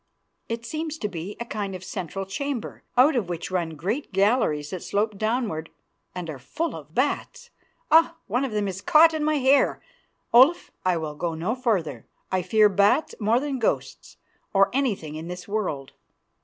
[0.49, 4.71] It seems to be a kind of central chamber, out of which run great galleries
[4.71, 5.69] that slope downwards
[6.15, 7.51] and are full of bats.
[7.91, 8.15] Ah!
[8.25, 9.79] one of them is caught in my hair.
[10.33, 12.07] Olaf, I will go no farther.
[12.31, 14.17] I fear bats more than ghosts,
[14.55, 15.93] or anything in the world."